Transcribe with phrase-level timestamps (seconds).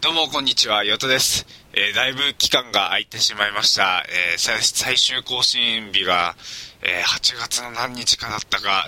[0.00, 0.84] どうも、こんにちは。
[0.84, 1.44] ヨトです。
[1.72, 4.04] えー、だいぶ期間が空いてしまいました。
[4.30, 6.36] えー、最終更新日が、
[6.82, 8.86] えー、8月の何日かだったか、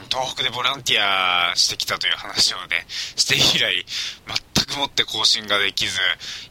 [0.00, 3.86] うん東北でボランティアしてきたという話をね、して以来、
[4.56, 5.96] 全くもって更新ができず、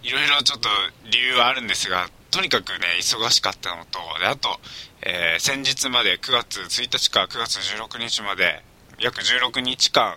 [0.03, 0.69] いろいろちょっと
[1.11, 4.57] 理由はあるんですが、とにかくね、忙しかったのと、で、あと、
[5.01, 8.63] えー先日まで9月1日か9月16日まで、
[8.99, 10.15] 約16日間、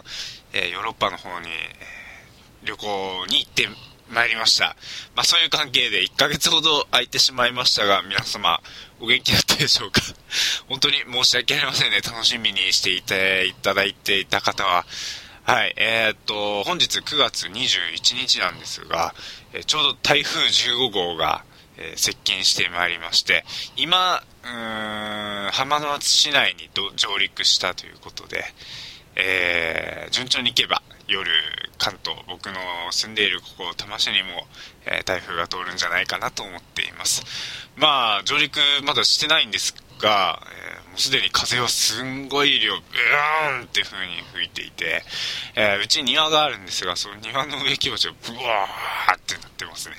[0.53, 1.49] えヨーロッパの方に、
[2.69, 3.67] 旅行に行って
[4.11, 4.77] まいりました。
[5.17, 8.61] まあそういう関係で1ヶ月ほど空いてしまいましたが、皆様
[9.01, 10.03] お元気だったでしょうか？
[10.69, 12.01] 本当に申し訳ありませんね。
[12.01, 14.85] 楽しみにしていていただいていた方は。
[15.45, 19.15] はい、えー、っと、本日9月21日なんですが、
[19.55, 21.43] えちょうど台風15号が、
[21.79, 28.45] えー、接近してまいりまして、今、うーん、浜松市内に上陸したということで、
[29.17, 31.31] えー、順調に行けば夜、
[31.79, 32.61] 関東、僕の
[32.93, 34.47] 住んでいるここ、多摩市にも、
[34.87, 37.25] えー、台風が通るんじゃないかなと思っています。
[37.77, 45.03] まあ、上陸まだしてないんですが、えー、もうすでに風はすんごい量、ブーンって風に吹いていて、
[45.57, 49.97] えー、うち庭があるんですが、その庭の植木鉢がブワーってなってますね。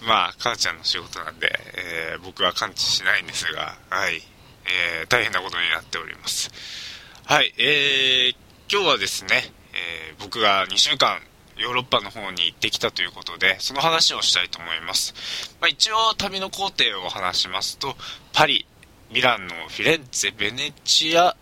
[0.06, 4.22] まあ、母ちゃんの仕事なんで、えー、僕は感知しないんですが、はい、
[4.66, 6.50] えー、大変なことになっております。
[7.24, 8.36] はい、えー、
[8.70, 9.50] 今日はですね、
[9.88, 11.18] えー、僕が2週間
[11.58, 15.14] ヨーロッパの方に行ってきたということで、その話をしたいと思います。
[15.60, 17.96] まあ、一応旅の工程を話しますと、
[18.32, 18.66] パリ、
[19.10, 21.36] ミランのフィレンツェ、ベネチア、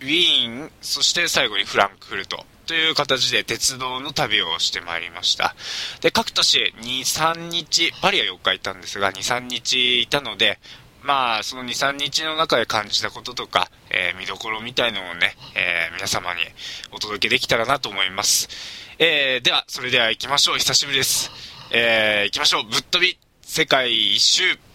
[0.00, 5.54] ウィーン、そして最後にフランクフルトという形で鉄道の旅をしてまいりました。
[6.00, 10.58] で、各都市2、3日、パリは4日いたんですが、2、3日いたので、
[11.02, 16.40] まあ、その2、3日の中で感じたこととか、えー、見どころみたいのをね、えー、皆様に
[16.92, 18.48] お届けできたらなと思います。
[18.98, 20.58] えー、では、それでは行きましょう。
[20.58, 21.30] 久しぶりです。
[21.70, 22.64] えー、行きましょう。
[22.64, 24.69] ぶっ飛び、世界一周。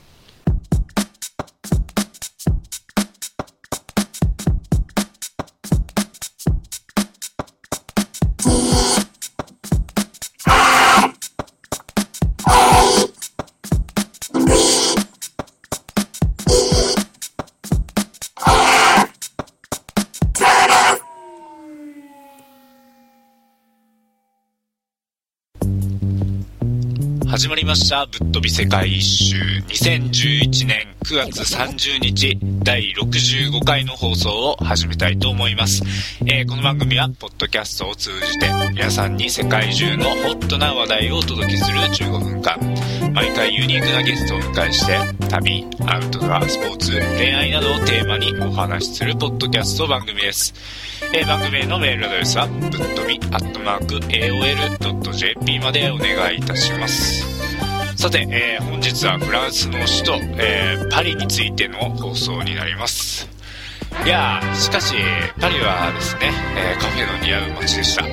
[27.35, 28.06] 始まりました。
[28.06, 29.35] ぶっ飛び世界一周。
[29.68, 35.84] 2011年9月30日、第65回の放送を始めたいと思います。
[36.25, 42.75] えー、この番組は、ポッドキャストを通じて、皆さんに世界中のホットな話題をお届けする15分間。
[43.15, 44.99] 毎回ユニークなゲストを迎えして、
[45.29, 50.53] 旅、アウトドア、スポーツ、恋愛などをテーマにお話しするポッドキャスト番組です。
[51.13, 57.25] えー、番組へのメールアドレスは、ぶっ飛び、アットマーク、AOL.jp までお願いいたします。
[57.95, 63.29] さて、えー、本日はフランスの首都、えー、パリについての放送になります。
[64.05, 64.93] いやー、しかし、
[65.39, 68.03] パリはですね、えー、カフェの似合う街でした。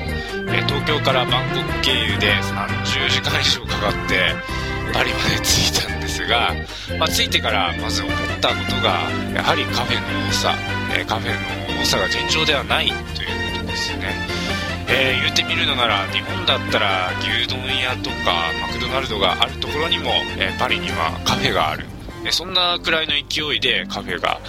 [0.54, 4.62] え東京からバンコク経由で30時間以上かかって、
[4.92, 6.54] パリまで着いたんですが、
[6.98, 9.00] まあ、着いてからまず思ったことが、
[9.34, 10.54] やはりカフェの多さ、
[10.94, 14.42] えカフェの多さが尋常ではないということですね。
[14.88, 21.86] えー、言ってみるのなら日本だったら牛丼屋とかマクドナルドがあるところにも、えー、パリにはカフェがある、
[22.26, 24.41] え、そんなくらいの勢いでカフェが、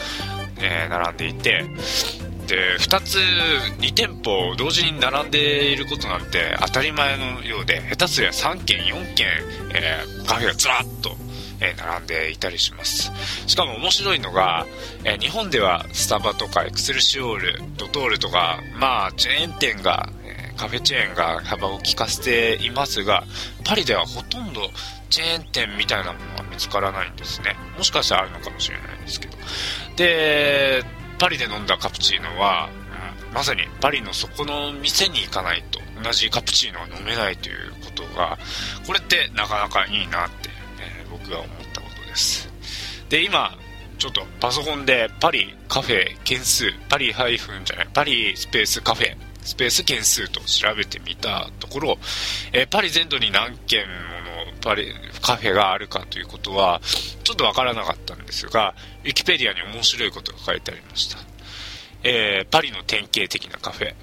[0.59, 1.65] え並んでいて
[2.47, 3.17] で2つ
[3.79, 9.27] 2店舗同時に並んでいることなんて当たり前のようで下手すりゃ3軒4軒、
[9.73, 11.15] えカフェがずらっと
[11.61, 13.11] え並んでいたりします。
[13.47, 14.65] しかも面白いのが、
[15.05, 23.23] え日本ではスタバとかエクセルシオール、ドトールとか、まあ、チェーン店がえカフェチェーンが幅を利かせていますが、
[23.63, 24.61] パリではほとんど
[25.09, 27.55] チェーン店みたいなものは見つからないんですね。
[27.77, 29.37] もしかしたらあるのかもしれないですけど。
[29.95, 30.83] で、
[31.19, 32.69] パリで飲んだカプチーノは、
[33.33, 38.37] まさにパリのそこの店に行かないと同じカプチーノは飲めないということが、
[38.85, 40.49] これってなかなかいいなって、
[40.79, 42.49] えー、僕が思ったことです。
[43.09, 43.57] で、今、
[43.97, 51.97] ちょっとパソコンでパリカフェ件数、パリハイフンじゃない、パリスペースカフェスペース件数と調べてみたところ、
[52.53, 54.22] えー、パリ全土に何件も
[54.63, 56.81] パリカフェがあるかということは、
[57.23, 58.73] ちょっとわからなかったんですが、
[59.03, 61.17] ウィキペディアに面白いことが書いてありました。
[62.03, 63.93] えー、パリの典型的なカフェ。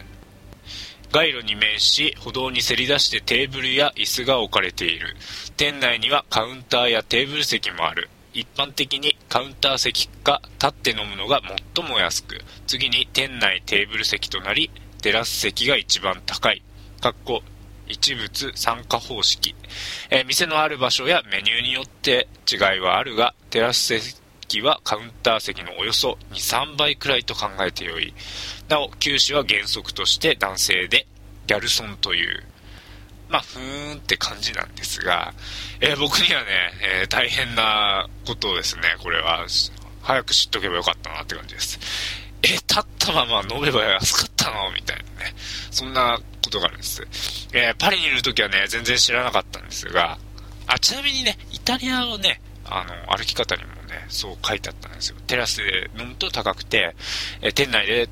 [1.13, 5.17] 街路に面し、歩道にせり出してテーブルや椅子が置かれている。
[5.57, 8.11] 店内にはカウンターやテーブル席もある。
[8.33, 11.41] 一般的にカウンター席か立って飲むのが
[11.75, 14.71] 最も安く、次に店内テーブル席となり、
[15.03, 16.63] テラス席が一番高い。
[17.01, 17.43] かっこ
[17.91, 19.55] 一物参加方式。
[20.11, 28.15] えー、店のある場所やメニューによって違いはあるが、テラス席はカウンター席のおよそ2、3倍くらいと考えてよい。
[28.69, 31.07] なお、九州は原則として男性で、
[31.47, 32.45] ギャルソンという、
[33.29, 35.35] まあ、ふーんって感じなんですが、
[35.81, 36.49] えー、僕にはね、
[37.01, 39.47] えー、大変なことをですね、これは、
[40.03, 41.79] 早く知っとけばよかったなって感じです。
[42.43, 44.73] え、立ったまま飲めば安かったの？
[44.73, 45.35] みたいなね。
[45.71, 47.40] そんなことがあるんです。
[47.53, 50.19] えー、パリにいる時はね、全然知らなかったんですが、
[50.67, 55.17] あ、ちなみにね、イタリアをね、あの、歩き方にもね、そう書いてあったんですよ。
[55.27, 56.95] テラスで飲むと高くて、
[57.43, 58.09] え、店内で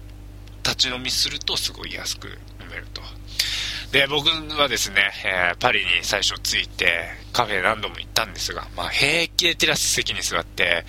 [0.64, 2.26] 立ち飲みするとすごい安く
[2.60, 3.00] 飲めると。
[3.92, 4.28] で、僕
[4.60, 10.84] はですね、えー、パリに最初着いて、カフェ何度も行ったんですが、まあ、平気でテラス席に座って、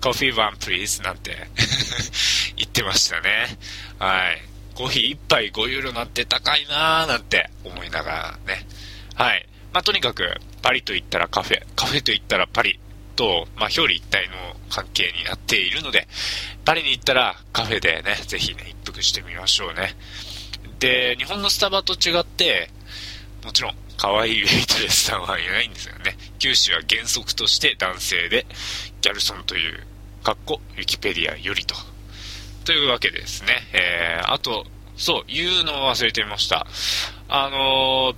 [0.00, 1.48] コーヒーワンプリーズなんて
[2.56, 3.58] 言ってましたね。
[3.98, 4.49] はい。
[4.74, 8.66] コーヒー1杯5ユーロなんて高いなーなんて思いながらね。
[9.14, 9.46] はい。
[9.72, 10.24] まあ、とにかく、
[10.62, 12.80] パリと言ったらカフェ、カフェと言ったらパリ
[13.16, 14.34] と、まあ、表裏一体の
[14.68, 16.08] 関係になっているので、
[16.64, 19.94] パリに行ったらカフェでね、ぜひね、一服してみましょうね。
[20.78, 22.70] で、日本のスタバと違って、
[23.44, 26.16] もちろん、可愛いウェイトレスさんはいないんですよね。
[26.38, 28.46] 九州は原則として男性で、
[29.02, 29.86] ギャルソンという、
[30.24, 31.74] かっこ、ウィキペディアよりと。
[32.64, 34.64] というわけですね、えー、あと、
[34.96, 36.66] そう、言うのを忘れていました。
[37.28, 38.16] あのー、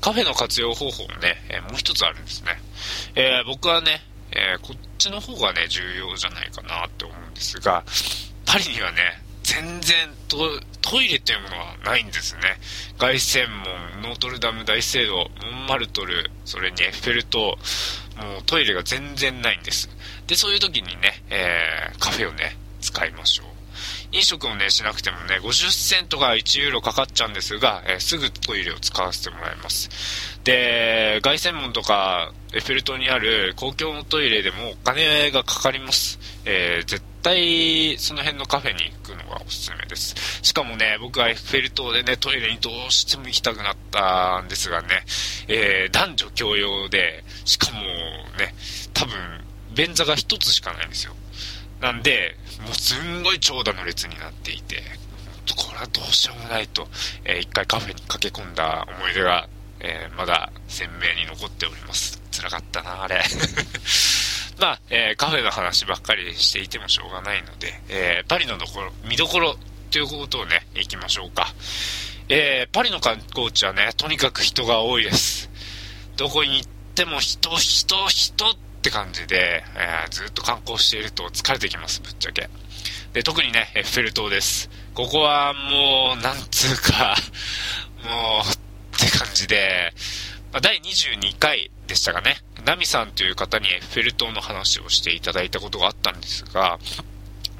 [0.00, 2.50] カフェの活用方法もね、えー、もう一つあるんですね。
[3.14, 4.02] えー、僕はね、
[4.32, 7.84] えこっちの方がね、重要じゃないかなって思うんですが、
[8.44, 12.58] パリにはね、全然トイレというものはないんですね。
[12.98, 15.24] 凱旋門、ノートルダム大聖堂、モ
[15.64, 19.88] ンマルトル、それにエッフェル塔、もうトイレが全然ないんです。
[20.26, 23.45] で、そういう時にね、えー、カフェをね、使いましょう。
[24.16, 29.90] 飲食をね、しなくてもね、50セントが1ユーロかかっちゃうんですが、えー、すぐトイレを使わせてもらいます。
[30.42, 36.18] で、凱旋門とかエッフェル塔にある公共のトイレでもお金がかかります。
[36.46, 40.14] えー、絶対その辺のカフェに行くのがおすすめです。
[40.42, 45.04] しかもね、僕はエッフェル塔でね、トイレにどうしても行きたくなったんですがね、
[45.48, 47.82] えー、男女共用で、しかも
[48.38, 48.54] ね、
[48.94, 49.14] 多分、
[49.74, 51.14] 便座が1つしかないんですよ。
[51.80, 54.82] なんで、もうすんごい長蛇の列になっていて、
[55.56, 56.88] これはどうしようもないと、
[57.24, 59.48] えー、一回カフェに駆け込んだ思い出が、
[59.80, 62.20] えー、まだ鮮明に残っております。
[62.32, 63.22] 辛かったな、あれ。
[64.58, 69.58] まあ、えー、カフェの話ばっかりしていてもしょうがないので、えー、パリのどころ、見どころ
[69.90, 71.54] ということをね、行きましょうか。
[72.28, 75.50] えー、パリの観光地はね、とにかく人が多いです。
[76.16, 82.48] どこに行っても人、人、人っって感じで、えー、ずっと観光していると疲れてきます、ぶっちゃけ。
[83.14, 84.70] で、特にね、エッフェル塔です。
[84.94, 87.16] ここはもう、なんつうか、
[88.04, 89.92] もう、って感じで、
[90.52, 92.36] まあ、第22回でしたかね。
[92.64, 96.78] ナミさんという方にエッフェル塔の話をしていただいたことがあったんですが、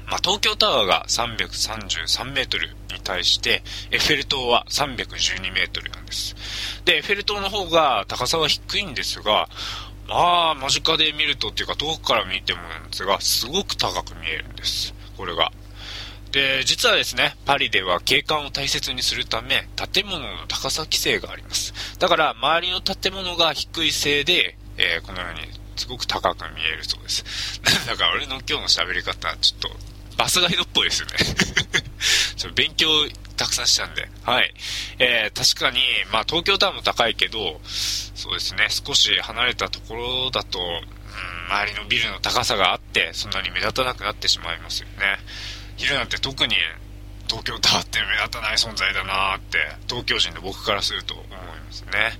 [0.05, 6.35] まあ、東京タワーが333メートルに対して、エッフェル塔は312メートルなんです。
[6.85, 9.49] で、エッフェル塔の方が高さは低いんですが、
[10.07, 14.93] まあ、間近で見るとっていうか遠くから見てもなんですが、すごく高く見えるんです。
[15.17, 15.51] これが。
[16.31, 21.73] で、実はですね、パリでは景観を大切にするため、建物の高さ規制があります。
[21.99, 25.41] だから、周りの建物が低いせいで、えー、このように
[25.75, 27.61] すごく高く見えるそうです。
[27.87, 31.15] だから俺の今日の喋り方、ちょっとバスガイドっぽいですよね
[32.35, 32.89] ちょ勉強
[33.37, 34.09] たくさんしたんで。
[34.23, 34.53] はい。
[34.99, 35.79] えー、確かに、
[36.11, 45.17] まあ東京タワーも高いけど、そうですね、少し離れたところだと、うん、周りのビルの高さがあって、そんなに目立たなくなってしまいますよね。
[45.77, 46.55] 昼なんて特に
[47.27, 52.17] 東京タワーって目立たない存在だなーって、東京人の僕からすると思いますね。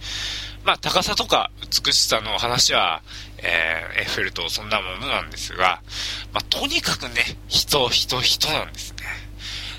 [0.64, 1.50] まあ、高さとか
[1.86, 3.02] 美しさの話は、
[3.38, 5.82] えー、エッフェル塔そんなものなんですが、
[6.34, 9.27] まあ、とにかくね、人、人、人なんですね。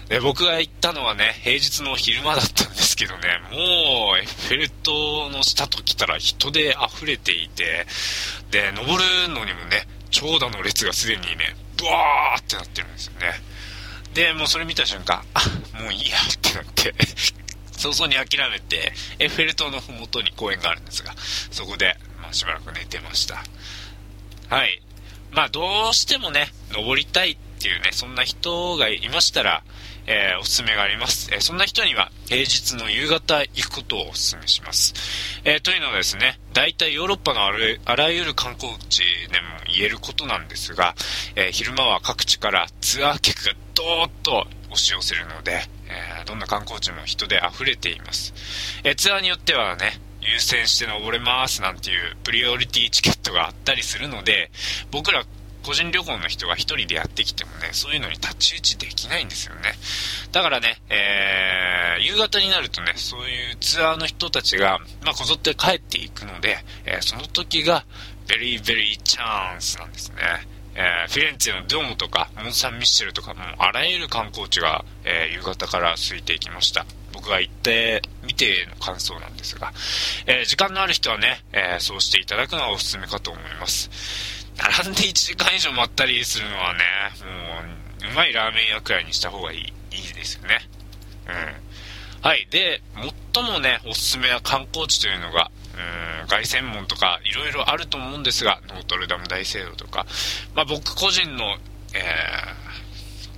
[0.08, 7.86] で、僕が行ったのはね、平日の昼間だったんですけどね、もう、エッフェル塔の下と来たら人で溢れていて、
[8.50, 13.40] で、登るのにもね、長蛇の列がすでにね、ブワーってなってるんですよね。
[14.14, 15.40] で、もうそれ見た瞬間、あ、
[15.80, 16.94] もういいやってなって
[17.72, 21.14] 早々に諦めて、エッフェル塔のふもとに公園があるんですが、
[21.50, 23.44] そこで、まあ、しばらく寝てました。
[24.48, 24.82] はい。
[25.30, 29.64] まあ、どうしてもね、登りたいってっていうね、そんな人がいましたら、
[30.06, 31.28] えー、おすすめがあります。
[31.32, 34.94] えー、そんな人には平日の夕方行くことをおすすめします。
[35.44, 39.00] えー、というのはですね、大体ヨーロッパのあらゆる観光地
[39.30, 40.94] でも言えることなんですが、
[41.36, 48.34] え昼間は各地からツアー客がどーっと押し寄せるので、え、どんな観光地も人で溢れています。
[48.84, 54.50] え、ツアーによってはね、優先して登れますなんていうプリオリティチケットがあったりするので、
[54.90, 55.24] 僕ら
[55.68, 59.74] 個人旅行の人が1人でやってきてもね、そういうのに太刀打ちできないんですよね。
[60.32, 66.56] だからね、えー、夕方になるとね、そういうツアーの人たちが、まあ、こぞって帰っていくので、
[66.86, 67.84] えー、その時が、
[68.28, 70.16] ベリーベリーチャンスなんですね。
[70.74, 76.86] えー、フィレンツェのドームとか、モン・サン・ミッシェルとか、もあらゆる観光地が、えー、夕方から空いていきました。
[77.12, 79.72] 僕が行ってみての感想なんですが、
[80.26, 84.37] えー、時間のある人はね、えそうしていただくのはおすすめかと思います。
[84.58, 86.80] 並んで1時間以上待ったりするのはね、
[88.02, 89.64] もう、うまいラーメン屋くらいにした方がいい、い
[90.10, 90.60] いですよね。
[91.26, 92.24] うん。
[92.28, 92.46] はい。
[92.50, 92.82] で、
[93.34, 95.50] 最もね、おすすめは観光地というのが、
[96.22, 100.06] うん、凱旋門とかいろいろあると思うんですが、ノートルダム大聖堂とか、
[100.54, 101.56] まあ僕個人の、
[101.94, 102.67] えー、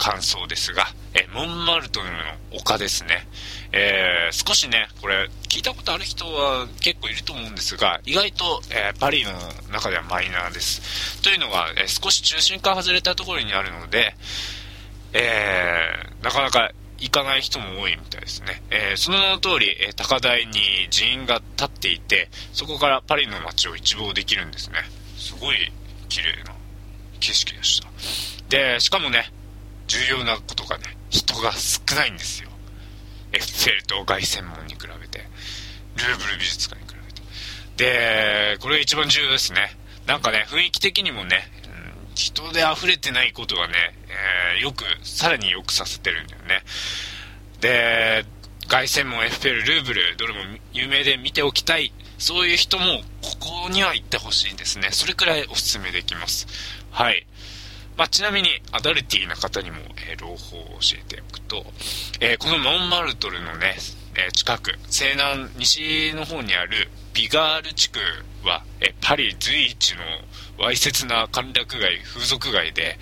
[0.01, 2.15] 感想ですが、えモンマルトルの
[2.53, 3.29] 丘ですね。
[3.71, 9.33] えー、少しね、これ、聞いたことある人は結構いると思うんですが、意外と、えー、パリの
[9.71, 11.21] 中ではマイナーです。
[11.23, 14.17] というのが、えー、少し中心から外れたところにあるので、
[15.13, 18.63] えなかなか行かない人も多いみたいですね。
[18.71, 24.79] え、その名の通り、え、高台に寺院が立っていて、そこからパリの街を一望できるんですね。
[25.19, 25.73] すごい
[26.09, 26.55] 綺麗な
[27.19, 27.89] 景色でした。
[28.49, 29.31] で、しかもね、
[29.91, 32.49] 重要なことがね、人が少ないんですよ。
[33.33, 35.19] エッフェルと凱旋門に比べて、
[35.97, 38.55] ルーブル美術館に比べて。
[38.55, 39.77] で、これが一番重要ですね。
[40.07, 41.51] なんかね、雰囲気的にもね、
[42.15, 43.75] 人で溢れてないことがね、
[44.57, 46.63] えー、よく、さらによくさせてるんだよね。
[47.61, 48.25] で、
[48.69, 50.41] 凱旋門、エッフェル、ルーブル、どれも
[50.73, 51.93] 有名で見ておきたい。
[52.19, 54.91] そういう人も、ここには行ってほしいんですね。
[54.93, 56.47] それくらいお勧めできます。
[56.93, 57.27] はい。
[58.01, 59.77] まあ、ちなみに、アダルティーな方にも、
[60.11, 61.67] えー、朗報を教えておくと、
[62.21, 63.77] えー、このモンマルトルのね、
[64.17, 68.01] え、近く、西南、西の方にあるビガール地区
[68.43, 69.97] は、えパリ随一
[70.57, 72.99] のわいせつな歓楽街、風俗街で、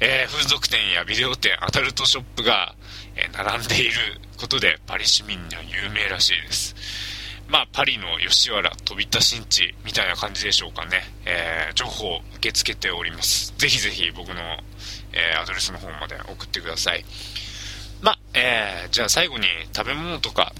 [0.00, 2.74] え、風俗店やビデオ店、アダルトショップが、
[3.16, 3.92] え、並んでいる
[4.38, 7.09] ことでパリ市民には有名らしいです。
[7.50, 11.02] まあ、パリの吉原飛び出しんちみたいな感じでしょうかね。
[11.26, 13.52] えー、情報を受け付けております。
[13.58, 14.34] ぜひぜひ僕の、
[15.12, 17.04] えー、アドレスの方まで送ってください。
[18.02, 20.52] まあ、えー、じゃあ最後に食べ物とか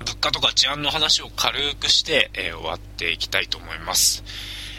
[0.00, 4.24] 物価とか治安の話を軽くして、えー、終わっていきたいと思います。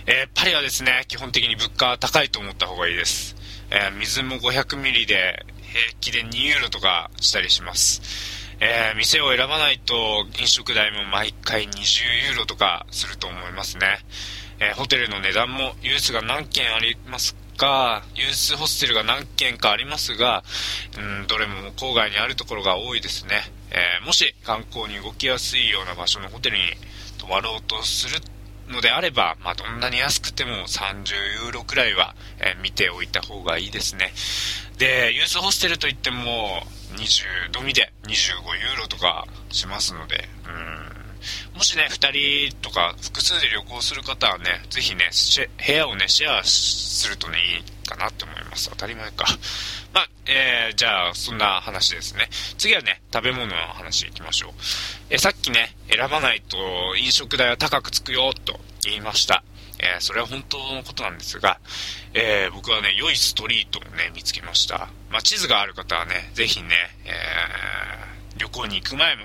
[0.05, 3.35] えー、パリはですね、基本的に物価高いと思った方がいいです。
[3.69, 8.46] えー、水も500ミリで平気で2ユーロとかしたりします。
[8.59, 13.99] えー、店を選ばないと飲食代も毎回20ユーロとかすると思いますね。
[14.59, 20.43] えーホテルの値段もユースが何件ありますか、ユースホステルが何件かありますが、
[20.97, 23.43] うん、どれも郊外にあるところが多いですね。
[23.71, 26.63] えーもし観光に動きやすいような場所のホテルに
[27.19, 28.21] 泊まろうとする
[28.69, 34.13] のであれば、まあ、どんなに安くても30ユーロくらいは、え、見ておいた方がいいですね。
[34.77, 36.63] で、ユースホステルといっても、
[36.95, 41.57] 20度見で25ユーロとかしますので、うん。
[41.57, 45.09] もしね、2人とか複数で旅行する方はね、ぜひね、
[45.65, 48.69] 部屋をね、シェアするとね、いいかなって思います。
[48.69, 49.25] 当たり前か。
[49.93, 52.29] まあ、えー、じゃあ、そんな話ですね。
[52.57, 54.51] 次はね、食べ物の話いきましょう。
[55.09, 56.57] えさっきね、選ばないと
[56.95, 59.43] 飲食代は高くつくよ、と言いました。
[59.79, 61.59] えー、それは本当のことなんですが、
[62.13, 64.89] えー、僕はね、良いストリートをね、見つけました。
[65.09, 66.69] まあ、地図がある方はね、ぜひね、
[67.05, 69.17] えー、旅行に行く前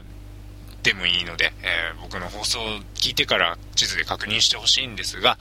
[0.83, 5.39] でもいいので、え僕の放送を聞いてから地図で確認してほしいんですが、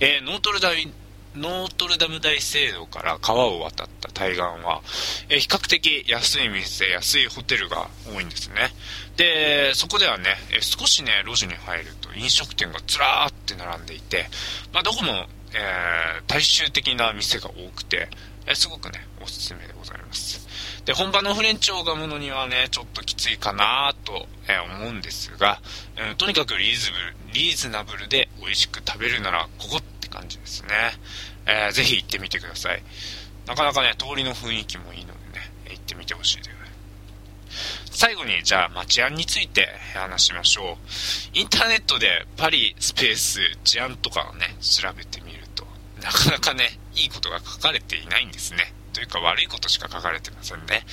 [0.00, 0.92] えノートルダイ
[1.34, 4.82] ノートルダム大聖堂から川を渡った対岸は、
[5.30, 8.70] え比較的安い店、安いホテルが多いんですね。
[9.16, 14.26] で、そこではね、え少しね、路地に入ると飲食店がずらーって並んでいて、
[14.72, 18.08] まあ、どこも、えー、大衆的な店が多くて、
[18.46, 20.46] えすごくね、おすすめでございます。
[20.84, 25.60] で、本場のフレンチを拝むのにはね、ちょっときついかなと、え思うんですが、
[25.96, 29.80] えとにかくリーズブル、リーズナブルで美味しく食べるなら、ここ
[30.12, 30.68] 感じですね。
[31.46, 32.82] えー、ぜひ行ってみてください。
[33.46, 36.52] なかなかね、通りの雰囲気もいいのでね、行ってみてほしいです。
[37.90, 40.78] 最後に、じゃあ、ま治安について話しましょ
[41.34, 41.38] う。
[41.38, 45.66] インターネットでパリスペース治安とかをね、調べてみると、
[46.02, 48.72] なかなかね、いいことが書かれていないんですね。
[48.92, 50.84] というか悪いことしか書かれてませんね。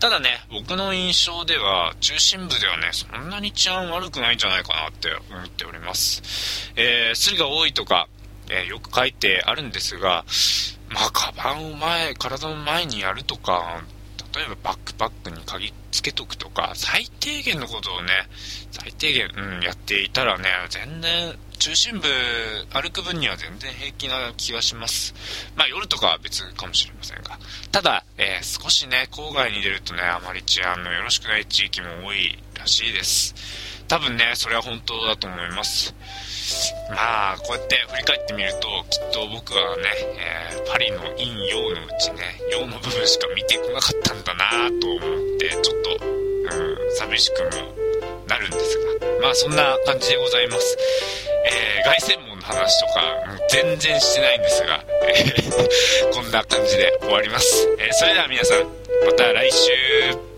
[0.00, 6.72] ただね、僕の印象では、中心部ではね、そんなに治安悪くないんじゃないかなって思っております。
[6.76, 8.08] えー、スリが多いとか、
[8.50, 10.24] え、よく書いてあるんですが、
[10.90, 13.82] まあ、カバンを前、体の前にやるとか、
[14.34, 18.10] 例えばバックパックに鍵つけとくとか、最低限のことをね、
[18.72, 22.08] 最低限、うん、やっていたらね、全然、中心部
[22.72, 25.14] 歩く分には全然平気な気がします。
[25.56, 27.38] まあ夜とかは別かもしれませんが。
[27.70, 33.34] ただ、えー、少しね、郊外に出るとね、あまり治安のよろしくない地域も多いらしいです。
[33.88, 35.94] 多分ね、それは本当だと思います。
[36.90, 39.82] まあ、こうやって振り返ってみると、きっと僕はね、
[40.52, 47.50] えー、パリの陰陽のうちね、陽の部分しか見てこなかったんだなと思って、ちょっと、うん、寂しくも
[48.28, 50.76] なるんですが、まあそんな感じでございます。
[51.46, 57.68] えー、凱旋門の話とか、もう全然してないんですが、えー、 こんな感じで終わります。
[57.78, 58.64] えー、それでは皆さん、
[59.06, 60.33] また来週